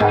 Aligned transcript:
C'est 0.00 0.06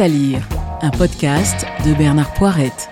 à 0.00 0.08
lire, 0.08 0.40
un 0.80 0.88
podcast 0.88 1.66
de 1.84 1.92
Bernard 1.92 2.32
Poirette. 2.32 2.88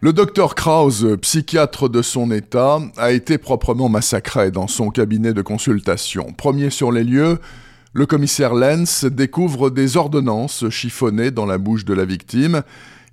Le 0.00 0.12
docteur 0.12 0.56
Krause, 0.56 1.16
psychiatre 1.22 1.88
de 1.88 2.02
son 2.02 2.32
état, 2.32 2.80
a 2.96 3.12
été 3.12 3.38
proprement 3.38 3.88
massacré 3.88 4.50
dans 4.50 4.66
son 4.66 4.90
cabinet 4.90 5.32
de 5.32 5.42
consultation. 5.42 6.32
Premier 6.32 6.70
sur 6.70 6.90
les 6.90 7.04
lieux, 7.04 7.38
le 7.92 8.06
commissaire 8.06 8.54
Lenz 8.54 9.04
découvre 9.04 9.70
des 9.70 9.96
ordonnances 9.96 10.68
chiffonnées 10.70 11.32
dans 11.32 11.46
la 11.46 11.58
bouche 11.58 11.84
de 11.84 11.94
la 11.94 12.04
victime 12.04 12.62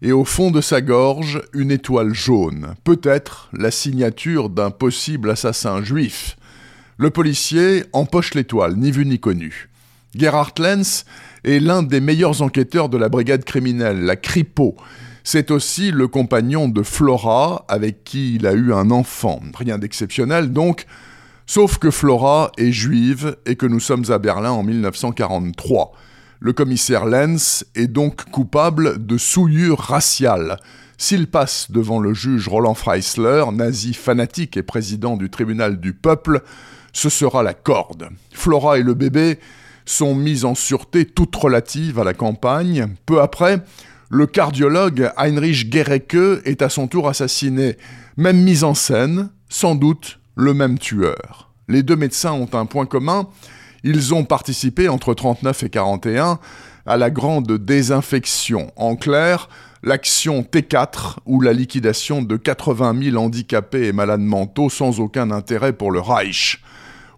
et 0.04 0.12
au 0.12 0.24
fond 0.24 0.52
de 0.52 0.62
sa 0.62 0.82
gorge 0.82 1.42
une 1.54 1.72
étoile 1.72 2.14
jaune, 2.14 2.76
peut-être 2.84 3.50
la 3.54 3.72
signature 3.72 4.50
d'un 4.50 4.70
possible 4.70 5.32
assassin 5.32 5.84
juif. 5.84 6.38
Le 6.98 7.10
policier 7.10 7.86
empoche 7.94 8.36
l'étoile, 8.36 8.76
ni 8.76 8.92
vu 8.92 9.06
ni 9.06 9.20
connu. 9.20 9.70
Gerhard 10.16 10.54
Lenz 10.60 11.06
est 11.44 11.60
l'un 11.60 11.82
des 11.82 12.00
meilleurs 12.00 12.44
enquêteurs 12.44 12.90
de 12.90 12.98
la 12.98 13.10
brigade 13.10 13.44
criminelle, 13.44 14.02
la 14.02 14.16
Kripo. 14.16 14.76
C'est 15.24 15.52
aussi 15.52 15.92
le 15.92 16.08
compagnon 16.08 16.70
de 16.70 16.84
Flora, 16.84 17.66
avec 17.68 18.04
qui 18.04 18.36
il 18.36 18.48
a 18.48 18.54
eu 18.54 18.74
un 18.74 18.92
enfant. 18.92 19.42
Rien 19.58 19.78
d'exceptionnel 19.78 20.54
donc, 20.54 20.86
sauf 21.48 21.80
que 21.80 21.90
Flora 21.90 22.52
est 22.58 22.72
juive 22.72 23.38
et 23.46 23.56
que 23.56 23.66
nous 23.66 23.80
sommes 23.80 24.12
à 24.12 24.20
Berlin 24.20 24.52
en 24.52 24.64
1943. 24.64 25.94
Le 26.40 26.54
commissaire 26.54 27.06
Lenz 27.06 27.66
est 27.74 27.88
donc 27.88 28.26
coupable 28.30 29.04
de 29.04 29.18
souillure 29.18 29.80
raciale. 29.80 30.58
S'il 31.00 31.28
passe 31.28 31.72
devant 31.72 32.00
le 32.00 32.14
juge 32.14 32.48
Roland 32.48 32.74
Freisler, 32.76 33.46
nazi 33.54 33.94
fanatique 33.94 34.58
et 34.58 34.64
président 34.64 35.18
du 35.18 35.30
tribunal 35.30 35.80
du 35.80 35.94
peuple, 35.94 36.44
ce 36.94 37.10
sera 37.10 37.42
la 37.42 37.54
corde. 37.54 38.10
Flora 38.34 38.78
et 38.78 38.84
le 38.84 38.94
bébé 38.94 39.40
sont 39.86 40.16
mis 40.16 40.44
en 40.44 40.54
sûreté 40.54 41.06
toute 41.06 41.36
relative 41.36 42.00
à 42.00 42.04
la 42.04 42.14
campagne. 42.14 42.88
Peu 43.06 43.22
après, 43.22 43.62
le 44.10 44.28
cardiologue 44.28 45.12
Heinrich 45.18 45.72
Gerecke 45.72 46.44
est 46.46 46.62
à 46.62 46.70
son 46.70 46.88
tour 46.88 47.08
assassiné. 47.08 47.78
Même 48.18 48.42
mise 48.44 48.64
en 48.64 48.74
scène, 48.74 49.30
sans 49.50 49.76
doute 49.76 50.20
le 50.38 50.54
même 50.54 50.78
tueur. 50.78 51.50
Les 51.68 51.84
deux 51.84 51.98
médecins 51.98 52.32
ont 52.32 52.50
un 52.54 52.66
point 52.66 52.86
commun, 52.86 53.28
ils 53.84 54.14
ont 54.14 54.24
participé 54.24 54.88
entre 54.88 55.14
39 55.14 55.64
et 55.64 55.70
41 55.70 56.40
à 56.86 56.98
la 56.98 57.10
grande 57.10 57.52
désinfection. 57.52 58.72
En 58.78 58.96
clair, 58.96 59.50
l'action 59.84 60.44
T4 60.44 61.18
ou 61.26 61.42
la 61.42 61.54
liquidation 61.54 62.22
de 62.22 62.38
80 62.38 63.12
000 63.12 63.18
handicapés 63.18 63.88
et 63.88 63.92
malades 63.92 64.22
mentaux 64.22 64.70
sans 64.70 65.00
aucun 65.00 65.32
intérêt 65.32 65.74
pour 65.74 65.92
le 65.92 66.00
Reich. 66.00 66.62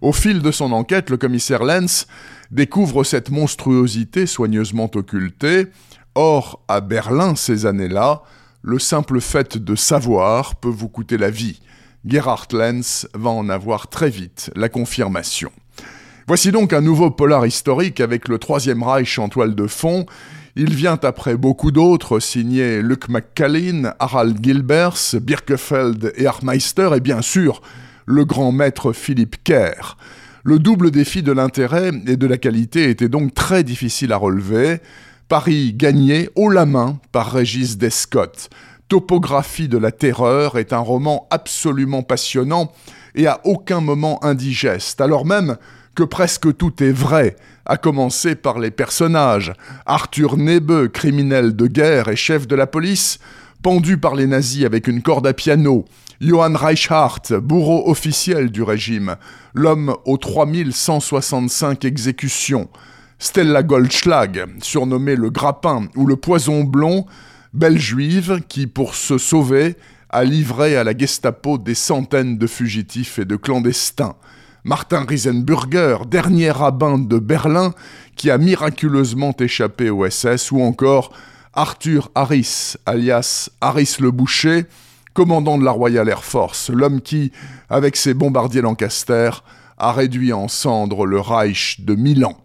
Au 0.02 0.14
fil 0.14 0.42
de 0.42 0.52
son 0.52 0.72
enquête, 0.72 1.10
le 1.10 1.18
commissaire 1.18 1.64
Lenz 1.64 2.08
découvre 2.52 3.04
cette 3.04 3.32
monstruosité 3.32 4.26
soigneusement 4.26 4.90
occultée. 4.96 5.68
Or, 6.16 6.64
à 6.68 6.80
Berlin 6.80 7.36
ces 7.36 7.66
années-là, 7.66 8.24
le 8.62 8.80
simple 8.80 9.20
fait 9.20 9.58
de 9.58 9.76
savoir 9.76 10.56
peut 10.56 10.70
vous 10.70 10.90
coûter 10.90 11.18
la 11.18 11.30
vie. 11.30 11.60
Gerhard 12.06 12.48
Lenz 12.54 13.08
va 13.14 13.30
en 13.30 13.50
avoir 13.50 13.88
très 13.88 14.10
vite 14.10 14.52
la 14.56 14.70
confirmation. 14.70 15.52
Voici 16.28 16.52
donc 16.52 16.74
un 16.74 16.82
nouveau 16.82 17.12
polar 17.12 17.46
historique 17.46 18.00
avec 18.00 18.28
le 18.28 18.38
Troisième 18.38 18.84
Reich 18.84 19.20
en 19.20 19.30
toile 19.30 19.56
de 19.56 19.68
fond. 19.68 20.06
Il 20.56 20.74
vient 20.74 21.00
après 21.02 21.36
beaucoup 21.36 21.72
d'autres, 21.72 22.20
signés 22.20 22.82
Luc 22.82 23.10
McCallin, 23.10 23.94
Harald 24.00 24.38
Gilbers, 24.44 25.16
Birkefeld 25.22 26.14
et 26.16 26.26
Armeister, 26.26 26.92
et 26.96 27.00
bien 27.00 27.22
sûr 27.22 27.62
le 28.06 28.26
grand 28.26 28.52
maître 28.52 28.94
Philippe 28.94 29.44
Kerr. 29.44 29.98
Le 30.44 30.58
double 30.58 30.92
défi 30.92 31.22
de 31.22 31.32
l'intérêt 31.32 31.92
et 32.08 32.16
de 32.16 32.28
la 32.28 32.38
qualité 32.38 32.90
était 32.90 33.10
donc 33.10 33.34
très 33.34 33.64
difficile 33.64 34.14
à 34.14 34.18
relever. 34.18 34.80
Paris 35.28 35.74
gagné 35.74 36.30
haut 36.36 36.50
la 36.50 36.66
main 36.66 37.00
par 37.12 37.32
Régis 37.32 37.78
Descott. 37.78 38.50
Topographie 38.90 39.68
de 39.68 39.78
la 39.78 39.92
terreur 39.92 40.58
est 40.58 40.74
un 40.74 40.80
roman 40.80 41.28
absolument 41.30 42.02
passionnant 42.02 42.72
et 43.14 43.28
à 43.28 43.40
aucun 43.44 43.82
moment 43.82 44.24
indigeste, 44.26 45.00
alors 45.00 45.28
même 45.28 45.58
que 45.94 46.02
presque 46.02 46.58
tout 46.58 46.84
est 46.84 46.92
vrai, 46.92 47.36
à 47.68 47.78
commencer 47.78 48.34
par 48.34 48.58
les 48.58 48.72
personnages. 48.72 49.54
Arthur 49.86 50.38
Nebeu, 50.38 50.88
criminel 50.88 51.56
de 51.56 51.68
guerre 51.68 52.08
et 52.08 52.16
chef 52.16 52.48
de 52.48 52.56
la 52.56 52.66
police, 52.66 53.20
pendu 53.62 54.00
par 54.00 54.16
les 54.16 54.26
nazis 54.26 54.66
avec 54.66 54.88
une 54.88 55.04
corde 55.04 55.28
à 55.28 55.34
piano, 55.34 55.86
Johann 56.20 56.56
Reichhardt, 56.56 57.40
bourreau 57.44 57.90
officiel 57.92 58.50
du 58.50 58.64
régime, 58.64 59.18
l'homme 59.54 59.96
aux 60.06 60.18
3165 60.18 61.86
exécutions, 61.86 62.70
Stella 63.20 63.62
Goldschlag, 63.62 64.48
surnommée 64.64 65.16
le 65.16 65.30
grappin 65.30 65.90
ou 65.96 66.08
le 66.08 66.16
poison 66.16 66.64
blond, 66.64 67.06
belle 67.54 67.80
juive 67.80 68.42
qui, 68.48 68.68
pour 68.68 68.96
se 68.96 69.18
sauver, 69.18 69.76
a 70.10 70.24
livré 70.24 70.76
à 70.76 70.84
la 70.84 70.98
Gestapo 70.98 71.58
des 71.58 71.76
centaines 71.76 72.38
de 72.38 72.48
fugitifs 72.48 73.20
et 73.20 73.26
de 73.26 73.36
clandestins. 73.36 74.16
Martin 74.64 75.06
Riesenburger, 75.08 76.06
dernier 76.08 76.52
rabbin 76.52 76.98
de 76.98 77.18
Berlin, 77.18 77.74
qui 78.16 78.30
a 78.30 78.38
miraculeusement 78.38 79.34
échappé 79.40 79.90
au 79.90 80.10
SS, 80.10 80.52
ou 80.52 80.62
encore 80.62 81.14
Arthur 81.54 82.12
Harris, 82.16 82.76
alias 82.86 83.50
Harris 83.62 83.98
le 84.00 84.12
Boucher, 84.12 84.66
commandant 85.14 85.58
de 85.58 85.64
la 85.64 85.72
Royal 85.72 86.08
Air 86.10 86.24
Force, 86.24 86.70
l'homme 86.70 87.02
qui, 87.02 87.32
avec 87.70 87.96
ses 87.96 88.14
bombardiers 88.14 88.62
Lancaster, 88.62 89.32
a 89.78 89.92
réduit 89.94 90.34
en 90.34 90.48
cendres 90.48 91.06
le 91.06 91.20
Reich 91.20 91.82
de 91.82 91.96
Milan. 91.96 92.38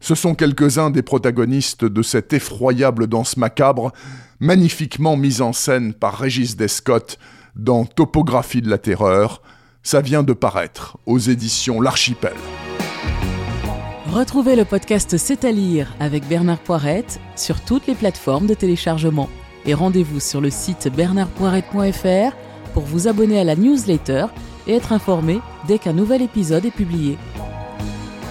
Ce 0.00 0.14
sont 0.14 0.34
quelques-uns 0.34 0.90
des 0.90 1.02
protagonistes 1.02 1.84
de 1.84 2.02
cette 2.02 2.32
effroyable 2.32 3.06
danse 3.06 3.36
macabre, 3.36 3.92
magnifiquement 4.40 5.16
mise 5.16 5.42
en 5.42 5.52
scène 5.52 5.92
par 5.92 6.16
Régis 6.18 6.56
Descott 6.56 7.18
dans 7.54 7.84
Topographie 7.84 8.62
de 8.62 8.70
la 8.70 8.78
Terreur. 8.78 9.42
Ça 9.82 10.00
vient 10.00 10.22
de 10.22 10.32
paraître 10.32 10.96
aux 11.04 11.18
éditions 11.18 11.80
L'Archipel. 11.80 12.34
Retrouvez 14.10 14.56
le 14.56 14.64
podcast 14.64 15.16
C'est 15.18 15.44
à 15.44 15.52
lire 15.52 15.94
avec 16.00 16.26
Bernard 16.26 16.58
Poirette 16.58 17.20
sur 17.36 17.60
toutes 17.60 17.86
les 17.86 17.94
plateformes 17.94 18.46
de 18.46 18.54
téléchargement 18.54 19.28
et 19.66 19.74
rendez-vous 19.74 20.20
sur 20.20 20.40
le 20.40 20.50
site 20.50 20.88
bernardpoirette.fr 20.88 22.34
pour 22.72 22.84
vous 22.84 23.06
abonner 23.06 23.38
à 23.38 23.44
la 23.44 23.54
newsletter 23.54 24.26
et 24.66 24.74
être 24.74 24.92
informé 24.92 25.40
dès 25.68 25.78
qu'un 25.78 25.92
nouvel 25.92 26.22
épisode 26.22 26.64
est 26.64 26.70
publié. 26.70 27.18